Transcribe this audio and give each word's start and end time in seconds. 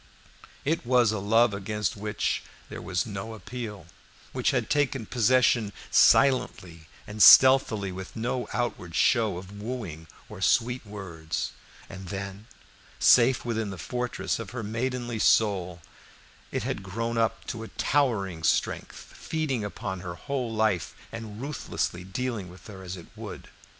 It 0.65 0.83
was 0.83 1.11
a 1.11 1.19
love 1.19 1.53
against 1.53 1.95
which 1.95 2.41
there 2.69 2.81
was 2.81 3.05
no 3.05 3.35
appeal, 3.35 3.85
which 4.33 4.49
had 4.49 4.67
taken 4.67 5.05
possession 5.05 5.71
silently 5.91 6.87
and 7.05 7.21
stealthily, 7.21 7.91
with 7.91 8.15
no 8.15 8.47
outward 8.51 8.95
show 8.95 9.37
of 9.37 9.51
wooing 9.61 10.07
or 10.27 10.41
sweet 10.41 10.83
words; 10.87 11.51
and 11.87 12.07
then, 12.07 12.47
safe 12.97 13.45
within 13.45 13.69
the 13.69 13.77
fortress 13.77 14.39
of 14.39 14.49
her 14.49 14.63
maidenly 14.63 15.19
soul, 15.19 15.83
it 16.51 16.63
had 16.63 16.81
grown 16.81 17.19
up 17.19 17.45
to 17.45 17.61
a 17.61 17.67
towering 17.67 18.41
strength, 18.41 18.95
feeding 18.97 19.63
upon 19.63 19.99
her 19.99 20.15
whole 20.15 20.51
life, 20.51 20.95
and 21.11 21.39
ruthlessly 21.39 22.03
dealing 22.03 22.49
with 22.49 22.65
her 22.65 22.81
as 22.81 22.97
it 22.97 23.05
would. 23.15 23.49